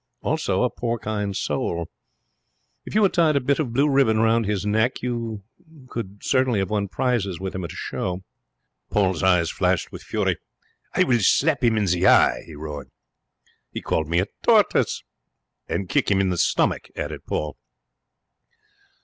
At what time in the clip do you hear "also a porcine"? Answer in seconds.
0.23-1.31